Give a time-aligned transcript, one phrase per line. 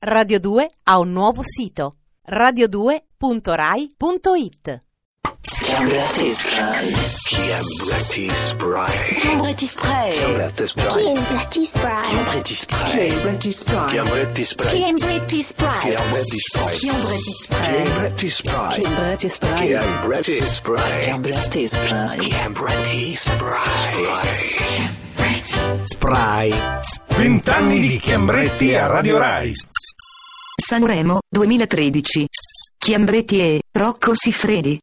[0.00, 1.96] Radio 2 ha un nuovo sito
[2.30, 4.82] radio2.rai.it
[5.40, 6.92] Chiambrati Spray.
[7.26, 9.16] Chiambretti Spray.
[9.16, 10.12] Chiambrati Spray.
[10.12, 10.92] Chiambretti Spray.
[11.02, 12.02] Chiambretti Spray.
[12.06, 12.54] Chiambretti
[13.52, 13.90] Spray.
[13.90, 14.44] Chiambrati Spray.
[14.44, 15.00] Chiambretti Spray.
[15.00, 15.80] Chiambretti Spray.
[15.80, 16.78] Chiambretti Spray.
[16.78, 18.78] Chiambrati Spray.
[18.78, 19.72] Chiambretti Spray.
[19.72, 21.00] Chiambrati Spray.
[21.00, 22.18] Chiambretti Spray.
[22.18, 23.18] Chiambrati Spray.
[24.78, 25.86] Chiambretti Spray.
[25.86, 26.52] Spray.
[27.16, 29.52] Vent'anni di Chiambretti a Radio Rai.
[30.68, 32.26] Sanremo 2013.
[32.76, 34.78] Chiambretti e Rocco Siffredi.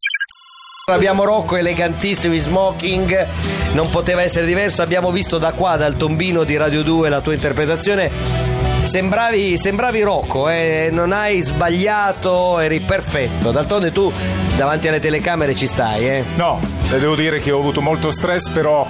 [0.89, 3.27] Abbiamo Rocco elegantissimo in smoking,
[3.73, 4.81] non poteva essere diverso.
[4.81, 8.09] Abbiamo visto da qua, dal tombino di Radio 2, la tua interpretazione.
[8.81, 10.89] Sembravi, sembravi Rocco, eh?
[10.91, 13.51] non hai sbagliato, eri perfetto.
[13.51, 14.11] D'altronde tu
[14.57, 16.23] davanti alle telecamere ci stai, eh?
[16.35, 18.87] No, le devo dire che ho avuto molto stress, però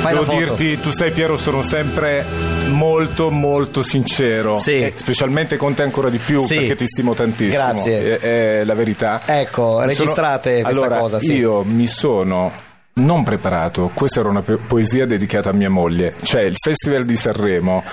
[0.00, 2.24] Fai devo dirti, tu sai Piero, sono sempre
[2.68, 4.54] molto molto sincero.
[4.54, 4.90] Sì.
[4.96, 6.56] Specialmente con te ancora di più, Sì.
[6.56, 7.62] perché ti stimo tantissimo.
[7.62, 8.18] Grazie.
[8.18, 9.20] È, è la verità.
[9.26, 11.34] Ecco, Sono- registrate questa allora, cosa, sì.
[11.34, 12.50] Io mi poesia
[12.94, 17.16] non preparato, questa era una po- poesia dedicata a mia moglie, cioè il Festival di
[17.16, 17.84] Sanremo.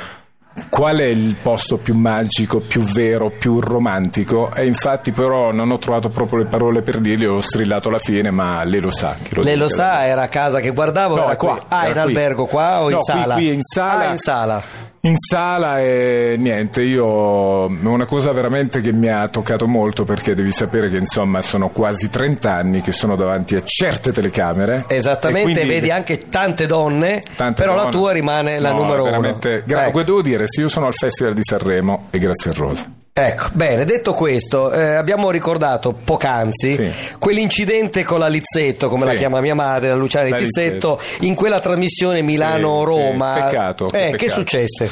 [0.70, 4.54] Qual è il posto più magico, più vero, più romantico?
[4.54, 8.30] E infatti però non ho trovato proprio le parole per dirgli, ho strillato alla fine,
[8.32, 9.16] ma lei lo sa.
[9.22, 11.66] che Lei lo sa, era a casa che guardavo, No, era qua, qui.
[11.70, 12.16] Ah, era in qui.
[12.16, 13.34] albergo qua o in No, qui- sala?
[13.36, 14.08] qui in sala.
[14.08, 14.64] Ah, in sala.
[15.02, 20.52] In sala e niente, io una cosa veramente che mi ha toccato molto perché devi
[20.52, 24.84] sapere che insomma sono quasi 30 anni che sono davanti a certe telecamere.
[24.88, 27.96] Esattamente, e vedi anche tante donne, tante però la donne.
[27.96, 29.64] tua rimane la No, numero veramente, uno.
[29.66, 30.04] gra- Ecco.
[30.04, 32.92] Devo dire, se io sono al Festival di Sanremo è grazie a Rosa.
[33.14, 36.92] Ecco, bene, detto questo, eh, abbiamo ricordato poc'anzi Sì.
[37.20, 39.08] quell'incidente con la Lizzetto, come Sì.
[39.08, 43.34] la chiama mia madre, la Luciana La Lizzetto, in quella trasmissione Milano-Roma.
[43.36, 44.32] sì, peccato, Eh, che peccato.
[44.32, 44.90] successe?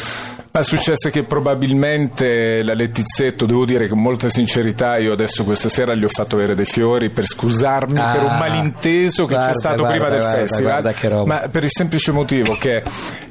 [0.55, 5.93] Ma successe che probabilmente la Lettizzetto, devo dire con molta sincerità, io adesso questa sera
[5.95, 9.53] gli ho fatto avere dei fiori per scusarmi Ah, per un malinteso che guarda, c'è
[9.53, 10.93] stato guarda, prima del guarda, festival.
[10.93, 11.25] che roba.
[11.41, 12.81] Ma per il semplice motivo che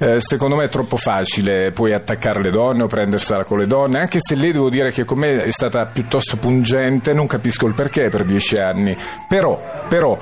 [0.01, 4.01] eh, secondo me è troppo facile poi attaccare le donne o prendersela con le donne,
[4.01, 7.73] anche se lei devo dire che con me è stata piuttosto pungente, non capisco il
[7.73, 8.95] perché per dieci anni.
[9.27, 10.19] Però, però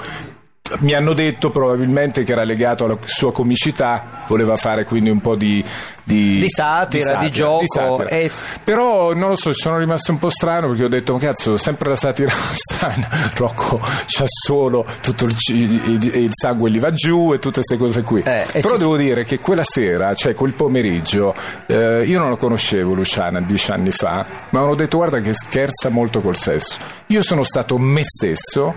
[0.79, 5.35] mi hanno detto probabilmente che era legato alla sua comicità, voleva fare quindi un po'
[5.35, 5.63] di,
[6.05, 8.09] di, Di satira, di gioco, satira.
[8.09, 8.31] e-
[8.63, 11.89] Però non lo so, sono rimasto un po' strano perché ho detto, "Ma cazzo, sempre
[11.89, 13.09] la satira strana.
[13.35, 18.03] Rocco c'ha solo tutto il, il- il sangue gli va giù e tutte queste cose
[18.03, 18.21] qui.
[18.25, 21.35] Eh, Però devo dire che quella sera, cioè quel pomeriggio,
[21.67, 25.89] eh, io non la conoscevo Luciana dieci anni fa, ma hanno detto guarda che scherza
[25.89, 26.79] molto col sesso.
[27.13, 28.73] Io sono stato me stesso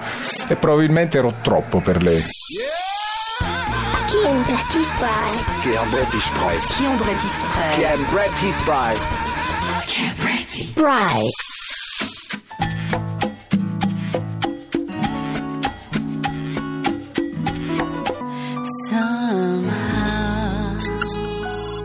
[0.50, 2.22] e probabilmente ero troppo per lei.
[4.08, 5.62] Chiambretti Spray.
[5.62, 6.58] Chiambretti Spray.
[6.68, 8.98] Chiambrati Spray.
[9.86, 10.66] Chiambretti Spray.
[10.66, 11.30] Spray.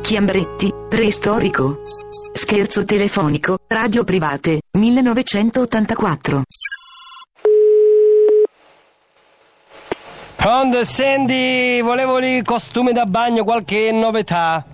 [0.00, 1.82] Chiambretti, preistorico.
[2.42, 6.42] Scherzo telefonico, radio private, 1984.
[10.36, 14.64] Pronto, senti, volevo lì costume da bagno, qualche novità.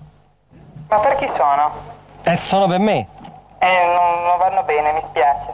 [0.89, 1.73] Ma per chi sono?
[2.23, 3.09] Eh, sono per me.
[3.59, 5.53] Eh, non, non vanno bene, mi spiace.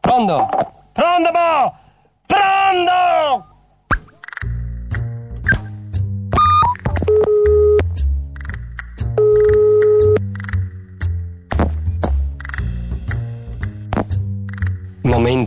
[0.00, 0.48] Pronto?
[0.92, 1.74] Pronto, po!
[2.26, 3.51] Pronto!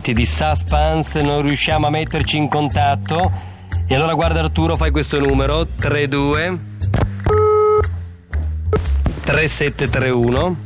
[0.06, 3.28] Momenti di suspense, non riusciamo a metterci in contatto.
[3.88, 6.58] E allora guarda Arturo, fai questo numero 32
[9.22, 10.56] 3731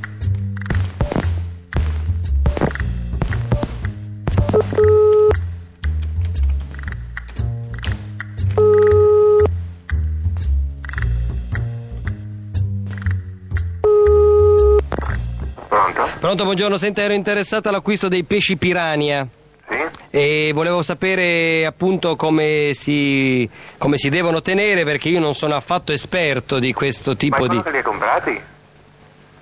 [16.31, 16.47] Pronto?
[16.47, 19.27] Buongiorno, senta, ero interessato all'acquisto dei pesci piranha
[19.69, 19.79] Sì?
[20.11, 25.91] e volevo sapere appunto come si, come si devono tenere perché io non sono affatto
[25.91, 27.63] esperto di questo Ma tipo quando di...
[27.63, 28.41] che li hai comprati?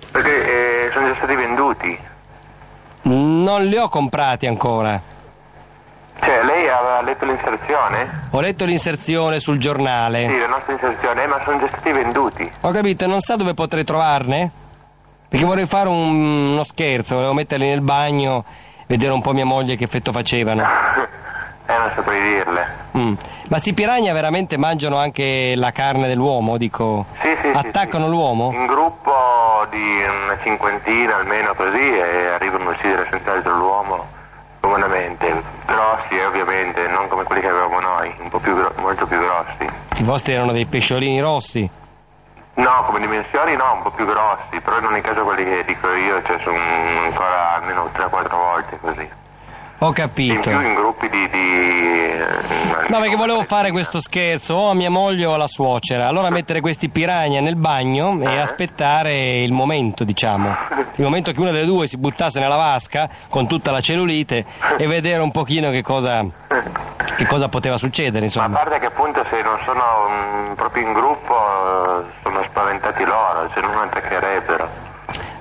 [0.09, 1.99] Perché eh, sono già stati venduti.
[3.03, 4.99] Non li ho comprati ancora.
[6.21, 8.27] Cioè, lei aveva letto l'inserzione?
[8.31, 10.27] Ho letto l'inserzione sul giornale.
[10.27, 12.51] Sì, la nostra inserzione, eh, ma sono già stati venduti.
[12.61, 14.51] Ho capito, non sa dove potrei trovarne?
[15.29, 18.43] Perché vorrei fare un- uno scherzo, volevo metterli nel bagno,
[18.87, 20.63] vedere un po' mia moglie che effetto facevano.
[20.63, 22.67] eh, non saprei dirle.
[22.97, 23.13] Mm.
[23.49, 27.05] Ma sti piranha veramente mangiano anche la carne dell'uomo, dico.
[27.21, 28.11] Sì, sì, sì, Attaccano sì.
[28.11, 28.51] l'uomo?
[28.53, 34.05] In gruppo po' di una cinquantina almeno così e arrivano a uccidere senz'altro l'uomo
[34.61, 35.41] comunemente.
[35.65, 39.67] Grossi eh, ovviamente, non come quelli che avevamo noi, un po' più molto più grossi.
[39.97, 41.69] I vostri erano dei pesciolini rossi.
[42.59, 45.93] No, come dimensioni no, un po' più grossi, però in ogni caso quelli che dico
[45.93, 46.57] io cioè, sono
[47.05, 49.09] ancora almeno 3-4 volte così.
[49.81, 50.41] Ho In capito.
[50.49, 51.29] più in gruppi di...
[51.29, 52.27] di eh,
[52.89, 56.07] No, perché volevo fare questo scherzo o a mia moglie o alla suocera.
[56.07, 58.39] Allora mettere questi piranha nel bagno e Eh.
[58.41, 60.53] aspettare il momento, diciamo.
[60.95, 64.43] Il momento che una delle due si buttasse nella vasca con tutta la cellulite
[64.77, 66.25] e vedere un pochino che cosa,
[67.15, 68.57] che cosa poteva succedere, Ma a insomma.
[68.57, 71.35] parte che appunto se non sono mm, proprio in gruppo
[73.09, 74.87] loro, se non attaccherebbero.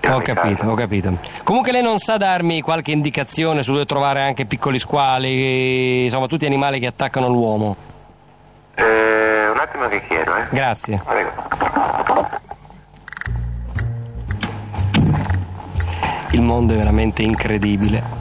[0.09, 0.70] Ho capito, caso.
[0.70, 1.12] ho capito.
[1.43, 6.47] Comunque lei non sa darmi qualche indicazione su dove trovare anche piccoli squali, insomma tutti
[6.47, 7.76] animali che attaccano l'uomo.
[8.75, 10.47] Eh, un attimo che chiedo, eh.
[10.50, 11.03] Grazie.
[11.05, 11.31] Prego.
[16.31, 18.18] Il mondo è veramente incredibile.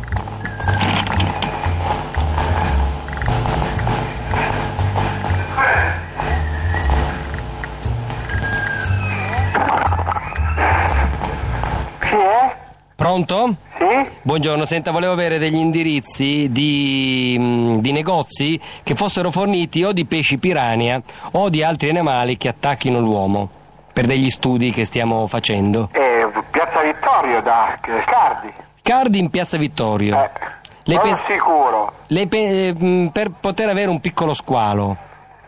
[13.25, 13.55] Pronto?
[13.79, 14.09] Sì?
[14.21, 20.05] Buongiorno, senta, volevo avere degli indirizzi di, mm, di negozi che fossero forniti o di
[20.05, 23.49] pesci piranha o di altri animali che attacchino l'uomo,
[23.91, 25.89] per degli studi che stiamo facendo.
[25.93, 28.53] Eh, Piazza Vittorio da Cardi.
[28.83, 30.15] Cardi in Piazza Vittorio.
[30.23, 30.29] Eh,
[30.83, 31.91] Lei sono pens- sicuro.
[32.07, 34.95] lei pe- per poter avere un piccolo squalo.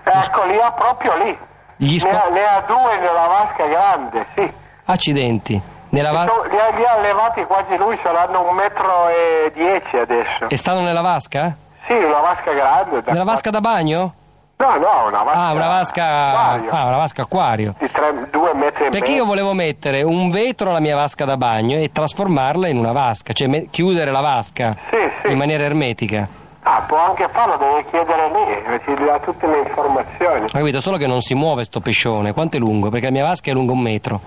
[0.04, 1.38] Ecco, li ha proprio lì.
[1.77, 4.51] Gli Ne ha, ne ha due nella vasca grande, sì.
[4.86, 5.62] Accidenti.
[5.89, 10.47] Nella va- li, ha, li ha allevati quasi lui, saranno un metro e dieci adesso.
[10.47, 11.56] e stanno nella vasca?
[11.88, 13.01] Sì, una vasca grande.
[13.01, 14.13] da Nella vasca da bagno?
[14.57, 15.39] No, no, una vasca.
[15.39, 16.03] Ah, una vasca.
[16.06, 17.75] acquario, Ah, una vasca acquario.
[17.80, 19.24] Di tre, due metri e Perché mezzo.
[19.24, 23.31] io volevo mettere un vetro alla mia vasca da bagno e trasformarla in una vasca,
[23.33, 25.31] cioè me- chiudere la vasca Sì, sì.
[25.31, 26.27] in maniera ermetica.
[26.62, 30.44] Ah, può anche farlo, deve chiedere lì, ci dà tutte le informazioni.
[30.44, 32.33] Ho capito, solo che non si muove sto pescione.
[32.33, 32.89] Quanto è lungo?
[32.89, 34.19] Perché la mia vasca è lunga un metro.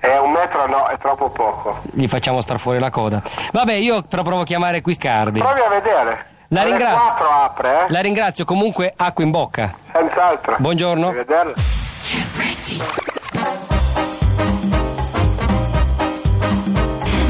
[0.00, 1.78] È un metro no, è troppo poco.
[1.92, 3.22] Gli facciamo star fuori la coda.
[3.52, 5.40] Vabbè, io però provo a chiamare qui Scardi.
[5.40, 6.26] Provi a vedere.
[6.48, 7.28] La Alle ringrazio.
[7.30, 7.92] apre, eh?
[7.92, 9.74] La ringrazio, comunque acqua in bocca.
[9.92, 10.56] Senz'altro.
[10.58, 11.08] Buongiorno.
[11.08, 11.52] Arrivederla.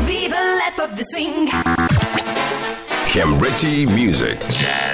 [0.04, 1.48] Viva l'ep of the swing.
[3.06, 4.44] Cambretti Music.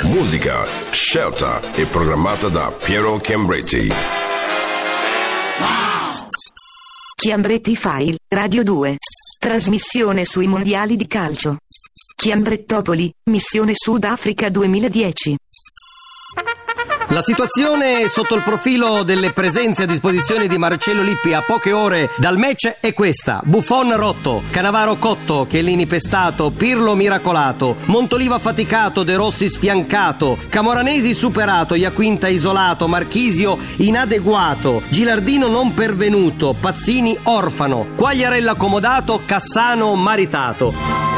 [0.05, 3.93] Musica scelta e programmata da Piero Cambretti.
[7.25, 8.99] Chiambretti File, Radio 2.
[9.39, 11.57] Trasmissione sui mondiali di calcio.
[12.15, 15.35] Chiambrettopoli, missione Sudafrica 2010.
[17.15, 22.11] La situazione sotto il profilo delle presenze a disposizione di Marcello Lippi a poche ore
[22.17, 29.15] dal match è questa: Buffon rotto, Canavaro cotto, Chiellini pestato, Pirlo miracolato, Montoliva faticato, De
[29.15, 39.21] Rossi sfiancato, Camoranesi superato, Iaquinta isolato, Marchisio inadeguato, Gilardino non pervenuto, Pazzini orfano, Quagliarella accomodato,
[39.25, 41.14] Cassano maritato.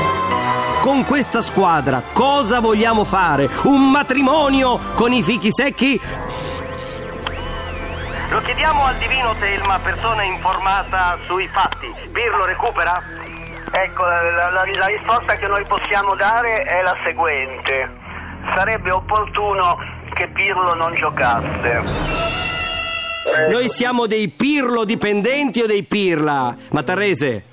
[0.87, 3.49] Con questa squadra cosa vogliamo fare?
[3.65, 6.01] Un matrimonio con i fichi secchi?
[8.31, 11.93] Lo chiediamo al divino Telma, persona informata sui fatti.
[12.13, 13.03] Pirlo recupera?
[13.73, 17.91] Ecco, la, la- la risposta che noi possiamo dare è la seguente.
[18.55, 19.79] Sarebbe opportuno
[20.15, 21.83] che Pirlo non giocasse.
[23.51, 26.55] Noi siamo dei Pirlo dipendenti o dei Pirla?
[26.71, 27.47] Matarrese?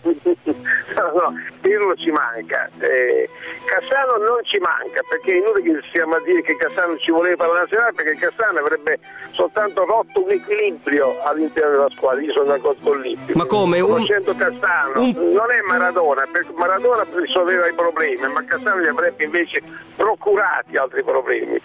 [0.96, 2.70] No, no, Pirlo ci manca.
[2.80, 3.30] Eh,
[3.66, 7.44] Cassano non ci manca perché è inutile che stiamo a dire che Cassano ci voleva
[7.46, 9.00] per la nazionale perché Cassano avrebbe
[9.32, 12.22] soltanto rotto un equilibrio all'interno della squadra.
[12.22, 13.34] Io sono d'accordo con Lippio.
[13.36, 13.80] Ma come?
[13.80, 14.06] Un-
[14.38, 19.62] Cassano, un- non è Maradona, perché Maradona risolveva i problemi, ma Cassano gli avrebbe invece
[19.96, 21.62] procurati altri problemi.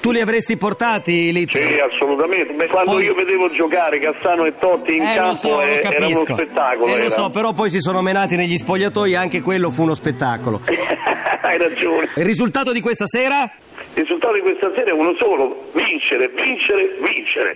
[0.00, 1.46] Tu li avresti portati lì?
[1.48, 2.52] Sì, assolutamente.
[2.54, 5.60] Beh, quando Poi- io vedevo giocare Cassano e Totti in Eh, lo campo so, lo
[5.62, 6.86] eh, era uno spettacolo.
[6.92, 7.10] Eh, lo era.
[7.10, 10.60] so, però poi si sono menati negli spogliatoi e anche quello fu uno spettacolo.
[11.42, 12.08] Hai ragione.
[12.16, 13.42] Il risultato di questa sera?
[13.94, 17.54] Il risultato di questa sera è uno solo: vincere, vincere, vincere.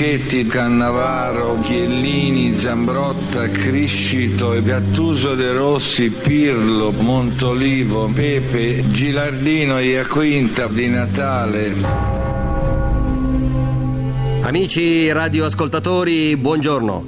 [0.00, 11.74] Marchetti, Cannavaro, Chiellini, Zambrotta, Criscito, Gattuso De Rossi, Pirlo, Montolivo, Pepe, Gilardino, Iaquinta, Di Natale.
[14.40, 17.06] Amici radioascoltatori, buongiorno.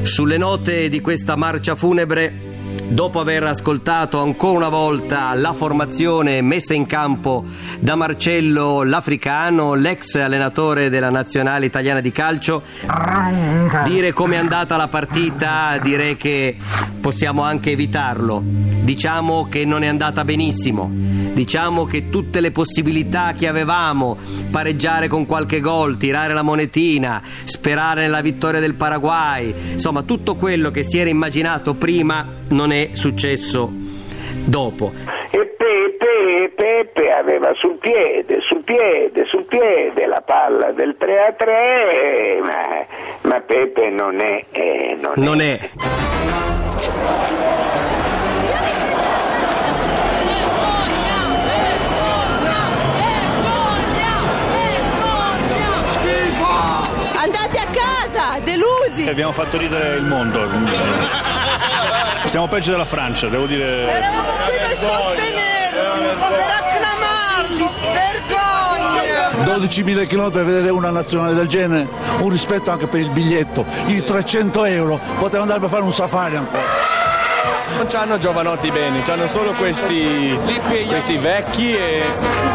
[0.00, 2.53] Sulle note di questa marcia funebre
[2.86, 7.44] Dopo aver ascoltato ancora una volta la formazione messa in campo
[7.80, 12.62] da Marcello l'Africano, l'ex allenatore della nazionale italiana di calcio,
[13.84, 16.56] dire come è andata la partita direi che
[17.00, 18.42] possiamo anche evitarlo.
[18.44, 24.16] Diciamo che non è andata benissimo, diciamo che tutte le possibilità che avevamo,
[24.50, 30.70] pareggiare con qualche gol, tirare la monetina, sperare nella vittoria del Paraguay, insomma tutto quello
[30.70, 33.70] che si era immaginato prima non è successo
[34.44, 34.92] dopo.
[35.30, 41.32] E Pepe, Pepe aveva sul piede, sul piede, sul piede la palla del 3 a
[41.32, 42.86] 3, ma,
[43.28, 44.44] ma Pepe non è...
[44.52, 45.70] eh, non Non è.
[57.16, 59.08] Andate a casa, delusi!
[59.08, 60.48] Abbiamo fatto ridere il mondo.
[62.24, 63.64] Stiamo peggio della Francia, devo dire.
[63.64, 69.56] Eravamo qui per sostenerli, per acclamarli, vergogna!
[69.56, 71.88] 12.000 km per vedere una nazionale del genere,
[72.18, 76.36] un rispetto anche per il biglietto, di 300 euro, poteva andare per fare un safari
[76.36, 77.03] ancora.
[77.76, 80.38] Non c'hanno giovanotti bene, c'hanno solo questi,
[80.86, 82.02] questi vecchi e...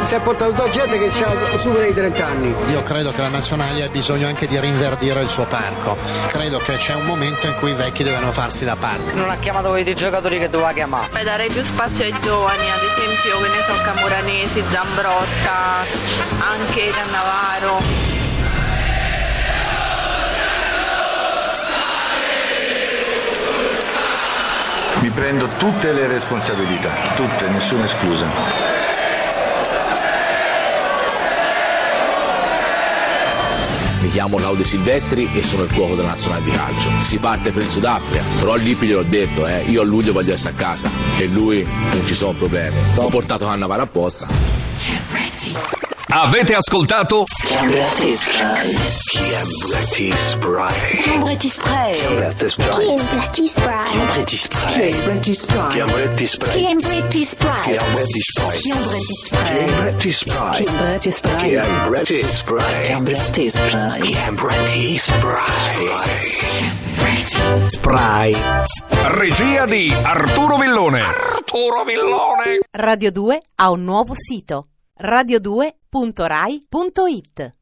[0.04, 2.56] Si è portato gente che ha supera i 30 anni.
[2.72, 5.98] Io credo che la nazionale ha bisogno anche di rinverdire il suo parco.
[6.28, 9.14] Credo che c'è un momento in cui i vecchi devono farsi da parte.
[9.14, 11.10] Non ha chiamato quei giocatori che doveva chiamare.
[11.12, 15.86] Beh, darei più spazio ai giovani, ad esempio, che ne so, Camoranesi, Zambrotta,
[16.40, 18.19] anche Cannavaro.
[25.20, 28.26] Prendo tutte le responsabilità, tutte, nessuna scusa.
[34.00, 36.90] Mi chiamo Laude Silvestri e sono il cuoco della nazionale di calcio.
[37.00, 40.54] Si parte per il Sudafrica, però lì gliel'ho detto, eh, io a luglio voglio essere
[40.54, 42.78] a casa e lui non ci sono problemi.
[42.96, 44.26] Ho portato Cannavaro apposta.
[46.12, 47.26] Avete ascoltato?
[67.68, 68.36] Spray.
[68.90, 71.02] Regia di Arturo Villone.
[71.02, 72.60] Arturo Villone.
[72.72, 74.70] Radio 2 ha un nuovo sito
[75.94, 77.59] www.rai.it